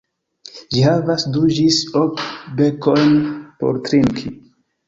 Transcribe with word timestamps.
Ĝi 0.75 0.79
havas 0.85 1.25
du 1.35 1.43
ĝis 1.59 1.77
ok 2.01 2.25
bekojn 2.63 3.15
por 3.61 3.81
trinki. 3.91 4.35